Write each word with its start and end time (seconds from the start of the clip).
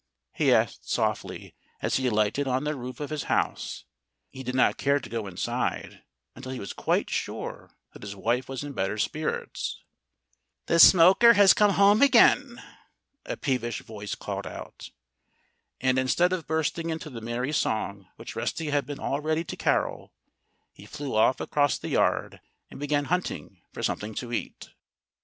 he 0.33 0.51
asked 0.51 0.89
softly, 0.89 1.53
as 1.79 1.97
he 1.97 2.07
alighted 2.07 2.47
on 2.47 2.63
the 2.63 2.75
roof 2.75 2.99
of 2.99 3.11
his 3.11 3.25
house. 3.25 3.85
He 4.31 4.41
did 4.41 4.55
not 4.55 4.77
care 4.79 4.99
to 4.99 5.09
go 5.11 5.27
inside 5.27 6.01
until 6.35 6.51
he 6.51 6.59
was 6.59 6.73
quite 6.73 7.07
sure 7.07 7.77
that 7.93 8.01
his 8.01 8.15
wife 8.15 8.49
was 8.49 8.63
in 8.63 8.73
better 8.73 8.97
spirits. 8.97 9.79
"The 10.65 10.79
smoker 10.79 11.33
has 11.33 11.53
come 11.53 11.73
home 11.73 12.01
again," 12.01 12.63
a 13.27 13.37
peevish 13.37 13.81
voice 13.83 14.15
called 14.15 14.47
out. 14.47 14.89
And 15.79 15.99
instead 15.99 16.33
of 16.33 16.47
bursting 16.47 16.89
into 16.89 17.11
the 17.11 17.21
merry 17.21 17.51
song 17.53 18.07
which 18.15 18.35
Rusty 18.35 18.71
had 18.71 18.87
been 18.87 18.99
all 18.99 19.21
ready 19.21 19.43
to 19.43 19.55
carol, 19.55 20.15
he 20.73 20.87
flew 20.87 21.13
off 21.13 21.39
across 21.39 21.77
the 21.77 21.89
yard 21.89 22.41
and 22.71 22.79
began 22.79 23.05
hunting 23.05 23.61
for 23.71 23.83
something 23.83 24.15
to 24.15 24.33
eat. 24.33 24.71